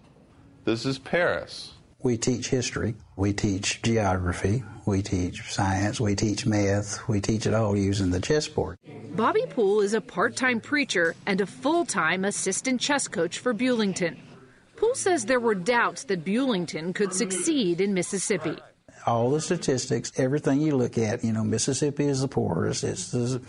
[0.66, 1.74] This is Paris.
[2.04, 7.56] We teach history, we teach geography, we teach science, we teach math, we teach it
[7.56, 8.78] all using the chessboard.
[9.16, 13.52] Bobby Poole is a part time preacher and a full time assistant chess coach for
[13.52, 14.18] Bulington.
[14.76, 18.58] Poole says there were doubts that Bulington could succeed in Mississippi.
[19.08, 23.42] All the statistics, everything you look at, you know, Mississippi is the poorest, it's the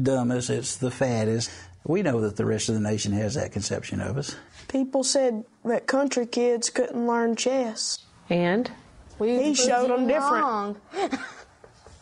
[0.00, 1.50] dumbest, it's the fattest.
[1.84, 4.36] We know that the rest of the nation has that conception of us.
[4.68, 8.00] People said that country kids couldn't learn chess.
[8.28, 8.70] And?
[9.18, 10.78] We he showed them different.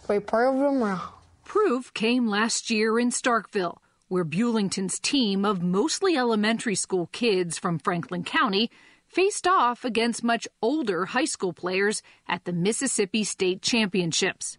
[0.08, 1.00] we proved them wrong.
[1.44, 3.76] Proof came last year in Starkville,
[4.08, 8.70] where Bulington's team of mostly elementary school kids from Franklin County
[9.06, 14.58] faced off against much older high school players at the Mississippi State Championships.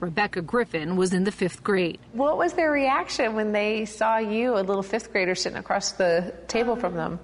[0.00, 2.00] Rebecca Griffin was in the fifth grade.
[2.12, 6.34] What was their reaction when they saw you, a little fifth grader, sitting across the
[6.48, 7.20] table from them?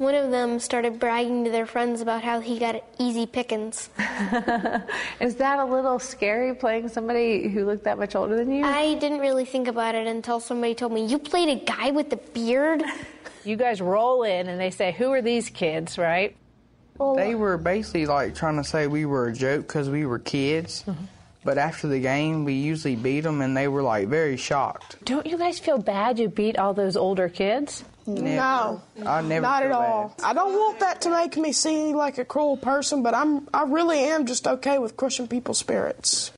[0.00, 3.90] One of them started bragging to their friends about how he got easy pickings.
[5.20, 8.64] Is that a little scary playing somebody who looked that much older than you?
[8.64, 12.10] I didn't really think about it until somebody told me, You played a guy with
[12.14, 12.82] a beard?
[13.44, 16.34] You guys roll in and they say, Who are these kids, right?
[16.98, 20.82] They were basically like trying to say we were a joke because we were kids.
[20.86, 21.04] Mm-hmm.
[21.42, 24.96] But after the game, we usually beat them, and they were like very shocked.
[25.04, 27.82] Don't you guys feel bad you beat all those older kids?
[28.06, 28.28] Never.
[28.28, 29.42] No, I never.
[29.42, 30.14] Not at all.
[30.18, 30.24] bad.
[30.26, 33.64] I don't want that to make me seem like a cruel person, but I'm I
[33.64, 36.32] really am just okay with crushing people's spirits.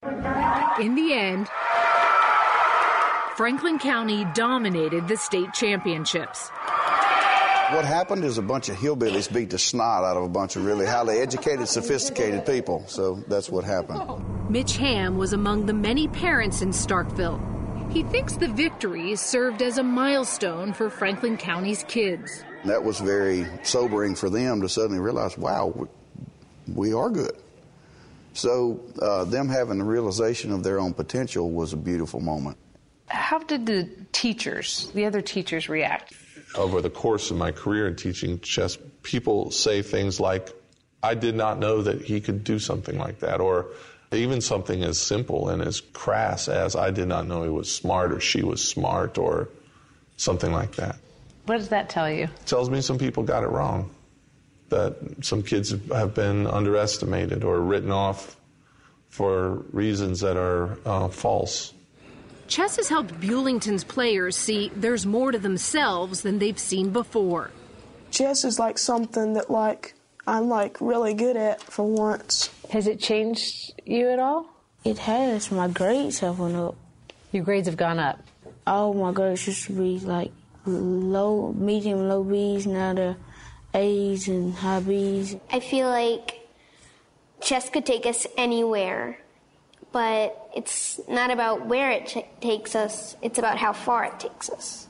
[0.81, 1.49] In the end,
[3.37, 6.51] Franklin County dominated the state championships.
[7.73, 10.65] What happened is a bunch of hillbillies beat the snot out of a bunch of
[10.67, 12.85] really highly educated, sophisticated people.
[12.87, 14.51] So that's what happened.
[14.51, 17.41] Mitch Ham was among the many parents in Starkville.
[17.91, 22.45] He thinks the victory served as a milestone for Franklin County's kids.
[22.67, 25.87] That was very sobering for them to suddenly realize, wow, we,
[26.75, 27.37] we are good.
[28.35, 32.59] So uh, them having the realization of their own potential was a beautiful moment.
[33.07, 36.15] How did the teachers, the other teachers, react?
[36.55, 40.51] Over the course of my career in teaching chess, people say things like,
[41.03, 43.69] I did not know that he could do something like that, or
[44.13, 48.13] even something as simple and as crass as I did not know he was smart
[48.13, 49.49] or she was smart or
[50.17, 50.97] something like that.
[51.47, 52.25] What does that tell you?
[52.25, 53.91] It tells me some people got it wrong,
[54.69, 58.37] that some kids have been underestimated or written off
[59.09, 61.73] for reasons that are uh, false.
[62.49, 67.51] Chess has helped Bulington's players see there's more to themselves than they've seen before.
[68.11, 69.95] Chess is like something that like
[70.27, 72.51] I'm like really good at for once.
[72.71, 74.47] Has it changed you at all?
[74.85, 75.51] It has.
[75.51, 76.77] My grades have went up.
[77.33, 78.21] Your grades have gone up.
[78.67, 80.31] Oh my grades used to be like
[80.67, 82.67] low, medium, low B's.
[82.67, 83.17] Now they're
[83.75, 85.37] A's and high B's.
[85.51, 86.47] I feel like
[87.41, 89.19] chess could take us anywhere,
[89.93, 94.51] but it's not about where it ch- takes us, it's about how far it takes
[94.51, 94.87] us.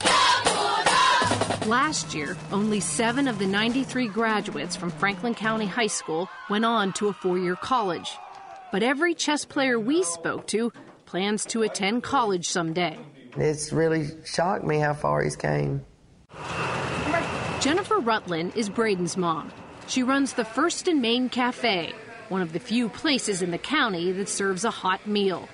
[1.67, 6.93] Last year, only seven of the 93 graduates from Franklin County High School went on
[6.95, 8.17] to a four year college.
[8.73, 10.73] But every chess player we spoke to
[11.07, 12.99] plans to attend college someday.
[13.37, 15.85] It's really shocked me how far he's came.
[17.61, 19.53] Jennifer Rutland is Braden's mom.
[19.87, 21.93] She runs the First and Main Cafe,
[22.33, 25.49] one of the few places in the county that serves a hot meal.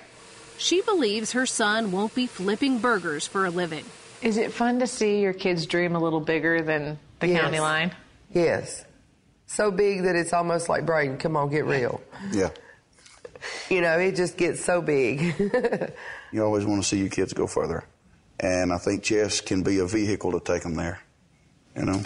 [0.57, 3.85] She believes her son won't be flipping burgers for a living.
[4.21, 7.41] Is it fun to see your kids dream a little bigger than the Yes.
[7.41, 7.91] county line?
[8.33, 8.83] Yes.
[9.45, 12.01] So big that it's almost like Braden, come on, get real.
[12.31, 12.49] Yeah.
[13.69, 15.33] You know, it just gets so big.
[16.33, 17.83] You always want to see your kids go further.
[18.39, 20.99] And I think chess can be a vehicle to take them there.
[21.75, 22.01] You know,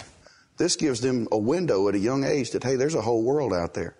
[0.56, 3.52] this gives them a window at a young age that, hey, there's a whole world
[3.52, 3.96] out there.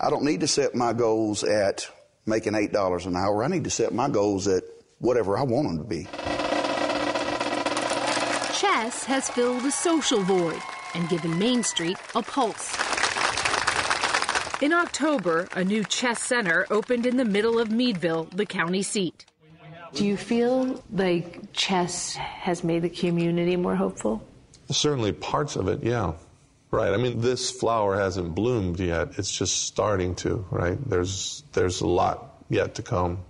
[0.00, 1.88] I don't need to set my goals at
[2.24, 3.42] making $8 an hour.
[3.42, 4.62] I need to set my goals at
[4.98, 6.04] whatever I want them to be.
[8.54, 10.60] Chess has filled a social void
[10.94, 12.76] and given Main Street a pulse.
[14.62, 19.24] In October, a new chess center opened in the middle of Meadville, the county seat.
[19.94, 24.22] Do you feel like chess has made the community more hopeful?
[24.70, 26.12] Certainly parts of it, yeah.
[26.70, 26.92] Right.
[26.92, 29.18] I mean, this flower hasn't bloomed yet.
[29.18, 30.78] It's just starting to, right?
[30.88, 33.24] There's there's a lot yet to come.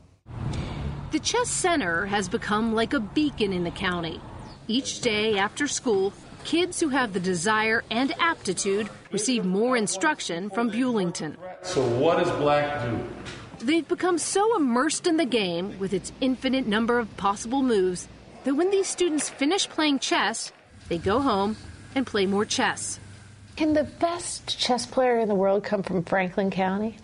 [1.13, 4.21] The Chess Center has become like a beacon in the county.
[4.67, 6.13] Each day after school,
[6.45, 11.37] kids who have the desire and aptitude receive more instruction from Bulington.
[11.63, 13.67] So what does black do?
[13.67, 18.09] They've become so immersed in the game with its infinite number of possible moves
[18.45, 20.53] that when these students finish playing chess,
[20.89, 21.57] they go home
[21.95, 23.01] and play more chess.
[23.59, 26.95] Can the best chess player in the world come from Franklin County?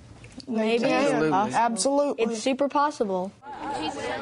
[0.46, 0.84] Maybe.
[0.84, 1.52] Absolutely.
[1.52, 2.24] Absolutely.
[2.26, 3.32] It's super possible.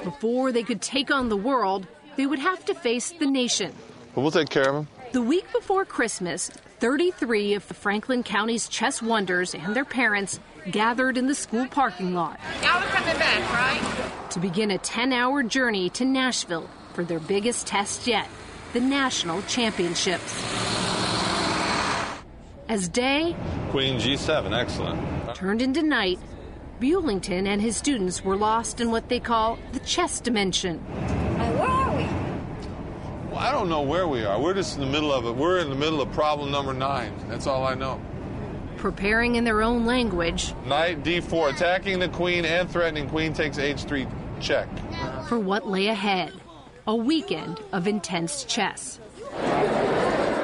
[0.02, 3.74] Before they could take on the world, they would have to face the nation.
[4.14, 4.88] But we'll take care of him.
[5.12, 11.18] The week before Christmas, 33 of the Franklin County's chess wonders and their parents gathered
[11.18, 14.30] in the school parking lot Y'all are coming back, right?
[14.30, 18.26] to begin a 10 hour journey to Nashville for their biggest test yet
[18.72, 20.71] the national championships.
[22.72, 23.36] As day
[23.68, 25.34] Queen G7, excellent.
[25.34, 26.18] turned into night,
[26.80, 30.78] Bulington and his students were lost in what they call the chess dimension.
[30.78, 32.04] where are we?
[33.28, 34.40] Well, I don't know where we are.
[34.40, 35.36] We're just in the middle of it.
[35.36, 37.12] We're in the middle of problem number nine.
[37.28, 38.00] That's all I know.
[38.78, 43.06] preparing in their own language Knight D4, attacking the queen and threatening.
[43.06, 44.10] Queen takes H3
[44.40, 44.66] check.
[45.28, 46.32] for what lay ahead
[46.86, 48.98] a weekend of intense chess.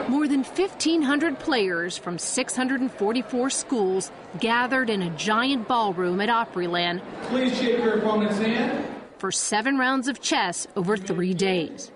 [0.09, 7.57] More than 1,500 players from 644 schools gathered in a giant ballroom at Opryland Please
[7.59, 8.87] shake your opponent's hand.
[9.19, 11.91] for seven rounds of chess over three days.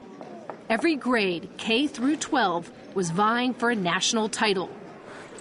[0.68, 4.68] Every grade, K through 12, was vying for a national title.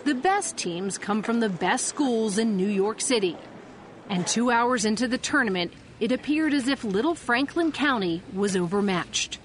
[0.05, 3.37] The best teams come from the best schools in New York City.
[4.09, 9.39] And two hours into the tournament, it appeared as if Little Franklin County was overmatched.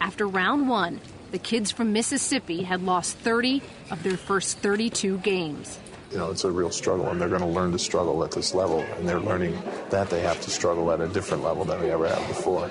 [0.00, 1.00] After round one,
[1.32, 5.78] the kids from Mississippi had lost 30 of their first 32 games.
[6.12, 8.54] You know, it's a real struggle, and they're going to learn to struggle at this
[8.54, 9.58] level, and they're learning
[9.88, 12.68] that they have to struggle at a different level than we ever have before.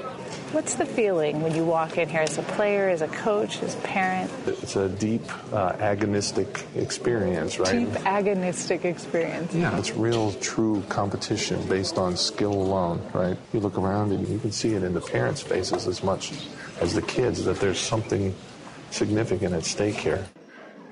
[0.52, 3.74] What's the feeling when you walk in here as a player, as a coach, as
[3.74, 4.30] a parent?
[4.46, 7.72] It's a deep, uh, agonistic experience, right?
[7.72, 9.56] Deep agonistic experience.
[9.56, 13.38] Yeah, it's real, true competition based on skill alone, right?
[13.54, 16.34] You look around and you can see it in the parents' faces as much
[16.80, 18.36] as the kids that there's something
[18.94, 20.26] significant at stake here.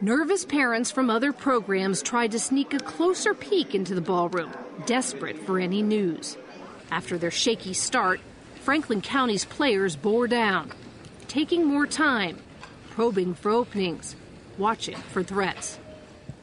[0.02, 4.54] Nervous parents from other programs tried to sneak a closer peek into the ballroom,
[4.86, 6.38] desperate for any news.
[6.91, 8.22] After their shaky start,
[8.62, 10.72] Franklin County's players bore down,
[11.28, 12.38] taking more time,
[12.91, 14.16] probing for openings,
[14.58, 15.80] watching for threats.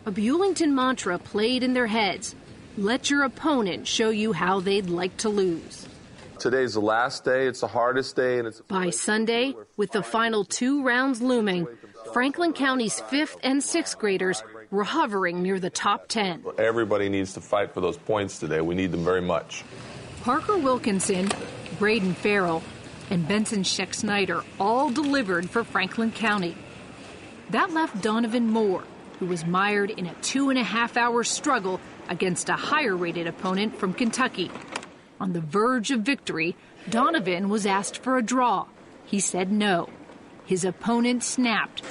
[0.05, 2.35] A Bulington mantra played in their heads
[2.79, 5.86] let your opponent show you how they'd like to lose.
[6.39, 10.45] Today's the last day, it's the hardest day, and it's By Sunday, with the final
[10.45, 11.67] two rounds looming,
[12.13, 16.45] Franklin County's fifth and sixth graders were hovering near the top 10.
[16.59, 18.61] everybody needs to fight for those points today.
[18.61, 19.65] We need them very much.
[20.23, 21.31] Parker Wilkinson,
[21.79, 22.63] Braden Farrell,
[23.11, 26.57] and Benson Scheck Snyder all delivered for Franklin County.
[27.51, 28.85] That left Donovan Moore,
[29.21, 33.27] who was mired in a two and a half hour struggle against a higher rated
[33.27, 34.51] opponent from Kentucky.
[35.19, 36.57] On the verge of victory,
[36.91, 38.67] Donovan was asked for a draw.
[39.05, 39.89] He said no.
[40.45, 41.83] His opponent snapped.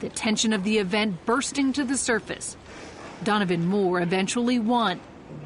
[0.00, 2.56] The tension of the event bursting to the surface.
[3.22, 5.00] Donovan Moore eventually won,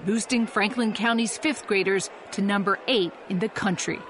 [0.07, 4.01] boosting Franklin County's fifth graders to number eight in the country.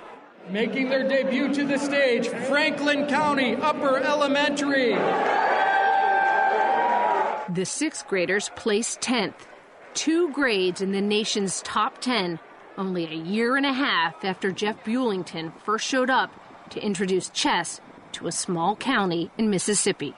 [0.51, 4.95] Making their debut to the stage, Franklin County Upper Elementary.
[7.55, 9.47] The sixth graders placed 10th,
[9.95, 12.39] two grades in the nation's top 10,
[12.77, 16.31] only a year and a half after Jeff Bulington first showed up
[16.71, 17.81] to introduce chess
[18.13, 20.15] to a small county in Mississippi.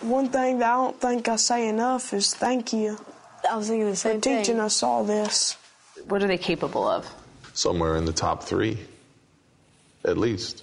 [0.00, 2.98] One thing that I don't think I say enough is thank you.
[3.50, 5.56] I was thinking the for same teaching us all this.
[6.08, 7.08] What are they capable of?
[7.54, 8.78] Somewhere in the top three,
[10.04, 10.62] at least.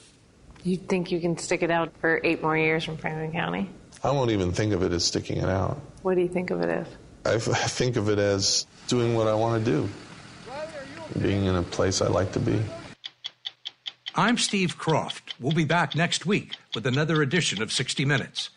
[0.64, 3.70] You think you can stick it out for eight more years from Franklin County?
[4.04, 5.80] I won't even think of it as sticking it out.
[6.04, 6.88] What do you think of it as?
[7.26, 9.90] I, think of it as doing what I want to do,
[11.22, 12.62] being in a place I like to be.
[14.16, 15.34] I'm Steve Kroft.
[15.40, 18.50] We'll be back next week with another edition of 60 Minutes.